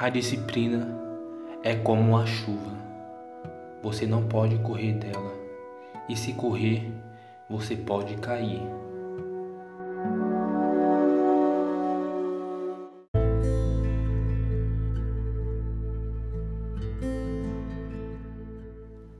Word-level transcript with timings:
A 0.00 0.08
disciplina 0.10 0.96
é 1.60 1.74
como 1.74 2.16
a 2.16 2.24
chuva. 2.24 2.70
Você 3.82 4.06
não 4.06 4.28
pode 4.28 4.56
correr 4.58 4.92
dela. 4.92 5.34
E 6.08 6.14
se 6.14 6.34
correr, 6.34 6.88
você 7.50 7.74
pode 7.74 8.14
cair. 8.18 8.62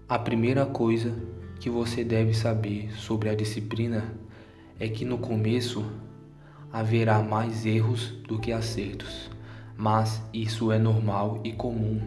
A 0.08 0.16
primeira 0.16 0.64
coisa 0.64 1.12
que 1.58 1.68
você 1.68 2.04
deve 2.04 2.32
saber 2.34 2.92
sobre 2.92 3.28
a 3.28 3.34
disciplina 3.34 4.14
é 4.78 4.86
que 4.86 5.04
no 5.04 5.18
começo 5.18 5.84
haverá 6.72 7.20
mais 7.20 7.66
erros 7.66 8.12
do 8.28 8.38
que 8.38 8.52
acertos, 8.52 9.28
mas 9.78 10.20
isso 10.34 10.72
é 10.72 10.78
normal 10.78 11.40
e 11.44 11.52
comum, 11.52 12.00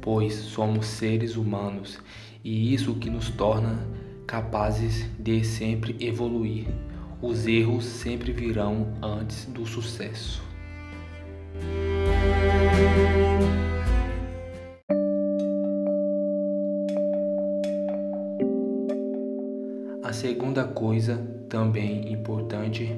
pois 0.00 0.34
somos 0.34 0.86
seres 0.86 1.36
humanos 1.36 2.00
e 2.42 2.74
isso 2.74 2.96
que 2.96 3.08
nos 3.08 3.30
torna 3.30 3.78
capazes 4.26 5.08
de 5.20 5.44
sempre 5.44 5.96
evoluir. 6.00 6.66
Os 7.22 7.46
erros 7.46 7.84
sempre 7.84 8.32
virão 8.32 8.88
antes 9.00 9.44
do 9.46 9.64
sucesso. 9.64 10.42
A 20.02 20.12
segunda 20.12 20.64
coisa, 20.64 21.16
também 21.48 22.12
importante, 22.12 22.90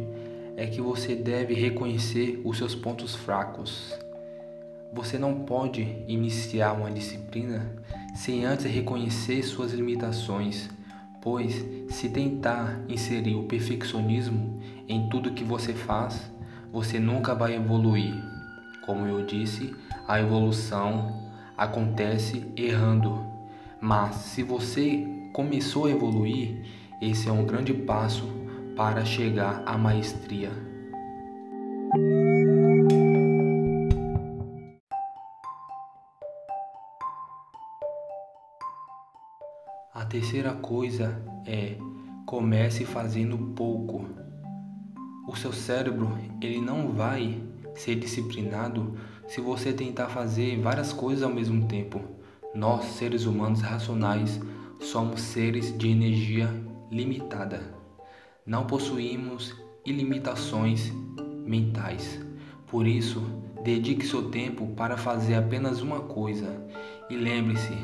é 0.57 0.67
que 0.67 0.81
você 0.81 1.15
deve 1.15 1.53
reconhecer 1.53 2.41
os 2.43 2.57
seus 2.57 2.75
pontos 2.75 3.15
fracos. 3.15 4.04
Você 4.95 5.19
não 5.19 5.41
pode 5.41 6.05
iniciar 6.07 6.73
uma 6.73 6.89
disciplina 6.89 7.67
sem 8.15 8.45
antes 8.45 8.65
reconhecer 8.67 9.43
suas 9.43 9.73
limitações, 9.73 10.71
pois 11.21 11.65
se 11.89 12.09
tentar 12.09 12.81
inserir 12.89 13.35
o 13.35 13.43
perfeccionismo 13.43 14.61
em 14.87 15.09
tudo 15.09 15.33
que 15.33 15.43
você 15.43 15.73
faz, 15.73 16.31
você 16.73 17.01
nunca 17.01 17.35
vai 17.35 17.57
evoluir. 17.57 18.15
Como 18.87 19.05
eu 19.05 19.27
disse, 19.27 19.75
a 20.07 20.21
evolução 20.21 21.29
acontece 21.57 22.47
errando. 22.57 23.21
Mas 23.81 24.15
se 24.15 24.45
você 24.45 25.05
começou 25.33 25.87
a 25.87 25.91
evoluir, 25.91 26.67
esse 27.01 27.29
é 27.29 27.33
um 27.33 27.45
grande 27.45 27.75
passo 27.75 28.29
para 28.77 29.05
chegar 29.05 29.61
à 29.67 29.77
maestria. 29.77 30.74
A 39.95 40.05
terceira 40.05 40.53
coisa 40.53 41.23
é 41.47 41.77
comece 42.27 42.85
fazendo 42.85 43.39
pouco. 43.55 44.05
O 45.29 45.37
seu 45.37 45.53
cérebro, 45.53 46.19
ele 46.41 46.61
não 46.61 46.89
vai 46.89 47.41
ser 47.77 47.95
disciplinado 47.95 48.97
se 49.29 49.41
você 49.41 49.73
tentar 49.73 50.09
fazer 50.09 50.61
várias 50.61 50.93
coisas 50.93 51.23
ao 51.23 51.33
mesmo 51.33 51.69
tempo. 51.69 52.01
Nós, 52.53 52.87
seres 52.87 53.25
humanos 53.25 53.61
racionais, 53.61 54.41
somos 54.81 55.21
seres 55.21 55.79
de 55.79 55.89
energia 55.89 56.51
limitada. 56.91 57.63
Não 58.45 58.67
possuímos 58.67 59.55
ilimitações 59.87 60.93
mentais. 61.47 62.21
Por 62.67 62.85
isso, 62.85 63.23
dedique 63.63 64.05
seu 64.05 64.29
tempo 64.29 64.67
para 64.75 64.97
fazer 64.97 65.37
apenas 65.37 65.81
uma 65.81 66.01
coisa. 66.01 66.67
E 67.09 67.15
lembre-se, 67.15 67.79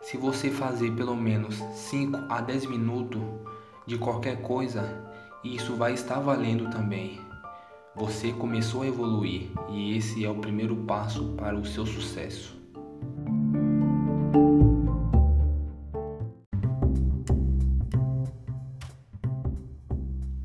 se 0.00 0.16
você 0.16 0.50
fazer 0.50 0.92
pelo 0.92 1.14
menos 1.14 1.56
5 1.74 2.26
a 2.28 2.40
10 2.40 2.66
minutos 2.66 3.20
de 3.86 3.98
qualquer 3.98 4.40
coisa, 4.42 4.82
isso 5.44 5.76
vai 5.76 5.92
estar 5.92 6.20
valendo 6.20 6.70
também. 6.70 7.20
Você 7.94 8.32
começou 8.32 8.82
a 8.82 8.86
evoluir 8.86 9.50
e 9.68 9.96
esse 9.96 10.24
é 10.24 10.30
o 10.30 10.36
primeiro 10.36 10.74
passo 10.76 11.34
para 11.36 11.56
o 11.56 11.66
seu 11.66 11.84
sucesso. 11.84 12.58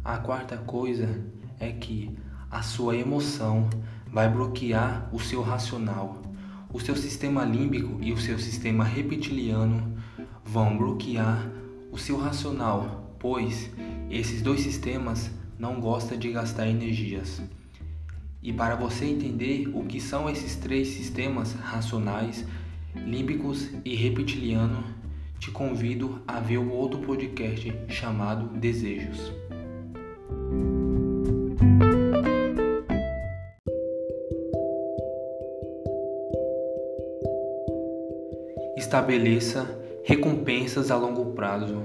A 0.03 0.17
quarta 0.17 0.57
coisa 0.57 1.23
é 1.59 1.71
que 1.71 2.15
a 2.51 2.61
sua 2.61 2.95
emoção 2.95 3.69
vai 4.11 4.29
bloquear 4.29 5.09
o 5.13 5.19
seu 5.19 5.41
racional. 5.41 6.24
O 6.75 6.79
seu 6.81 6.93
sistema 6.97 7.45
límbico 7.45 7.99
e 8.01 8.11
o 8.11 8.17
seu 8.17 8.37
sistema 8.37 8.83
reptiliano 8.83 9.95
vão 10.43 10.77
bloquear 10.77 11.49
o 11.89 11.97
seu 11.97 12.17
racional, 12.17 13.15
pois 13.17 13.71
esses 14.11 14.41
dois 14.41 14.59
sistemas 14.59 15.31
não 15.57 15.79
gostam 15.79 16.17
de 16.17 16.29
gastar 16.33 16.67
energias. 16.67 17.41
E 18.43 18.51
para 18.51 18.75
você 18.75 19.05
entender 19.05 19.69
o 19.73 19.85
que 19.85 20.01
são 20.01 20.29
esses 20.29 20.57
três 20.57 20.89
sistemas 20.89 21.53
racionais, 21.53 22.45
límbicos 22.93 23.69
e 23.85 23.95
reptiliano, 23.95 24.83
te 25.39 25.51
convido 25.51 26.21
a 26.27 26.41
ver 26.41 26.57
o 26.57 26.73
outro 26.73 26.99
podcast 26.99 27.73
chamado 27.87 28.49
Desejos. 28.49 29.31
Estabeleça 38.75 39.65
recompensas 40.03 40.91
a 40.91 40.97
longo 40.97 41.33
prazo, 41.33 41.81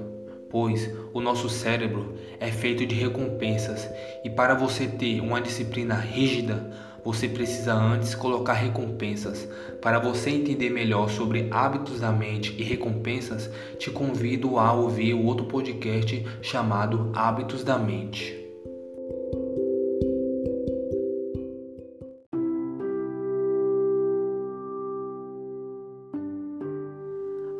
pois 0.51 0.91
o 1.12 1.21
nosso 1.21 1.49
cérebro 1.49 2.15
é 2.41 2.51
feito 2.51 2.84
de 2.84 2.97
recompensas 2.97 3.89
e 4.25 4.28
para 4.28 4.55
você 4.55 4.89
ter 4.89 5.21
uma 5.21 5.41
disciplina 5.41 5.95
rígida, 5.95 6.69
você 7.05 7.28
precisa 7.28 7.75
antes 7.75 8.15
colocar 8.17 8.55
recompensas. 8.55 9.49
Para 9.81 10.01
você 10.01 10.31
entender 10.31 10.71
melhor 10.71 11.09
sobre 11.09 11.47
hábitos 11.53 12.01
da 12.01 12.11
mente 12.11 12.55
e 12.59 12.65
recompensas, 12.65 13.49
te 13.78 13.91
convido 13.91 14.59
a 14.59 14.72
ouvir 14.72 15.15
o 15.15 15.25
outro 15.25 15.47
podcast 15.47 16.27
chamado 16.43 17.12
Hábitos 17.15 17.62
da 17.62 17.78
Mente. 17.78 18.40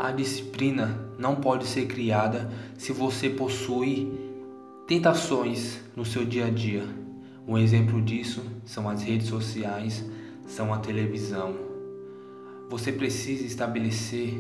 A 0.03 0.13
disciplina 0.13 0.99
não 1.19 1.37
pode 1.37 1.67
ser 1.67 1.85
criada 1.85 2.51
se 2.79 2.91
você 2.91 3.29
possui 3.29 4.11
tentações 4.87 5.79
no 5.95 6.07
seu 6.07 6.25
dia 6.25 6.47
a 6.47 6.51
dia. 6.51 6.89
Um 7.47 7.59
exemplo 7.59 8.01
disso 8.01 8.43
são 8.65 8.89
as 8.89 9.03
redes 9.03 9.27
sociais, 9.27 10.03
são 10.47 10.73
a 10.73 10.79
televisão. 10.79 11.55
Você 12.71 12.91
precisa 12.91 13.45
estabelecer 13.45 14.33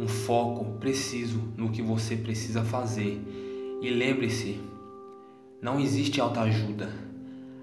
um 0.00 0.08
foco 0.08 0.64
preciso 0.80 1.40
no 1.56 1.70
que 1.70 1.80
você 1.80 2.16
precisa 2.16 2.64
fazer. 2.64 3.22
E 3.80 3.88
lembre-se, 3.88 4.60
não 5.60 5.78
existe 5.78 6.20
autoajuda. 6.20 6.90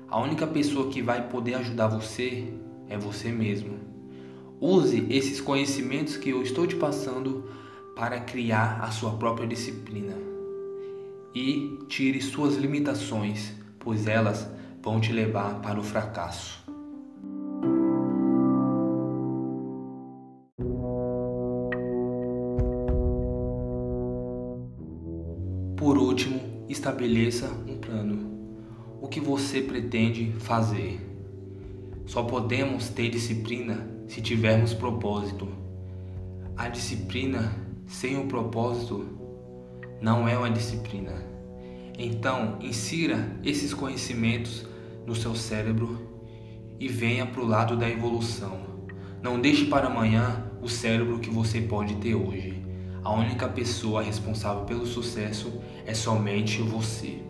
A 0.07 0.21
única 0.21 0.47
pessoa 0.47 0.89
que 0.89 1.01
vai 1.01 1.27
poder 1.27 1.55
ajudar 1.55 1.87
você 1.87 2.53
é 2.87 2.97
você 2.97 3.29
mesmo. 3.29 3.98
Use 4.61 5.07
esses 5.09 5.39
conhecimentos 5.39 6.17
que 6.17 6.31
eu 6.31 6.41
estou 6.41 6.67
te 6.67 6.75
passando 6.75 7.45
para 7.95 8.19
criar 8.19 8.81
a 8.81 8.91
sua 8.91 9.11
própria 9.11 9.47
disciplina. 9.47 10.13
E 11.33 11.79
tire 11.87 12.21
suas 12.21 12.55
limitações, 12.57 13.53
pois 13.79 14.05
elas 14.05 14.49
vão 14.81 14.99
te 14.99 15.13
levar 15.13 15.61
para 15.61 15.79
o 15.79 15.83
fracasso. 15.83 16.59
Por 25.77 25.97
último, 25.97 26.65
estabeleça 26.67 27.49
um 27.65 27.77
plano. 27.77 28.29
O 29.01 29.07
que 29.07 29.21
você 29.21 29.61
pretende 29.61 30.33
fazer? 30.39 31.08
Só 32.09 32.23
podemos 32.23 32.89
ter 32.89 33.11
disciplina 33.11 33.87
se 34.07 34.19
tivermos 34.19 34.73
propósito. 34.73 35.47
A 36.57 36.67
disciplina 36.67 37.55
sem 37.85 38.17
o 38.17 38.25
propósito 38.25 39.05
não 40.01 40.27
é 40.27 40.35
uma 40.35 40.49
disciplina. 40.49 41.13
Então, 41.99 42.57
insira 42.61 43.37
esses 43.43 43.75
conhecimentos 43.75 44.65
no 45.05 45.15
seu 45.15 45.35
cérebro 45.35 45.99
e 46.79 46.87
venha 46.87 47.27
para 47.27 47.41
o 47.41 47.47
lado 47.47 47.77
da 47.77 47.87
evolução. 47.87 48.57
Não 49.21 49.39
deixe 49.39 49.65
para 49.65 49.85
amanhã 49.85 50.49
o 50.63 50.67
cérebro 50.67 51.19
que 51.19 51.29
você 51.29 51.61
pode 51.61 51.93
ter 51.97 52.15
hoje. 52.15 52.59
A 53.03 53.13
única 53.13 53.47
pessoa 53.47 54.01
responsável 54.01 54.63
pelo 54.63 54.87
sucesso 54.87 55.61
é 55.85 55.93
somente 55.93 56.59
você. 56.59 57.28